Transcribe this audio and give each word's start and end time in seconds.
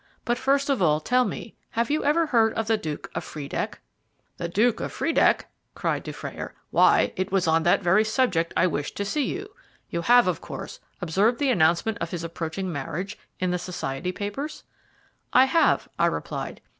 But 0.25 0.39
first 0.39 0.67
of 0.67 0.81
all 0.81 0.99
tell 0.99 1.25
me, 1.25 1.53
have 1.73 1.91
you 1.91 2.03
ever 2.03 2.25
heard 2.25 2.55
of 2.55 2.65
the 2.65 2.75
Duke 2.75 3.11
of 3.13 3.23
Friedeck?" 3.23 3.79
"The 4.37 4.49
Duke 4.49 4.79
of 4.79 4.91
Friedeck!" 4.91 5.45
cried 5.75 6.01
Dufrayer. 6.01 6.55
"Why, 6.71 7.13
it 7.15 7.31
was 7.31 7.47
on 7.47 7.61
that 7.61 7.83
very 7.83 8.03
subject 8.03 8.51
I 8.57 8.65
wished 8.65 8.97
to 8.97 9.05
see 9.05 9.25
you. 9.25 9.49
You 9.91 10.01
have, 10.01 10.25
of 10.27 10.41
course, 10.41 10.79
observed 11.03 11.37
the 11.37 11.51
announcement 11.51 11.99
of 11.99 12.09
his 12.09 12.23
approaching 12.23 12.71
marriage 12.71 13.19
in 13.39 13.51
the 13.51 13.59
society 13.59 14.11
papers?" 14.11 14.63
"I 15.33 15.45
have," 15.45 15.87
I 15.99 16.07
replied. 16.07 16.61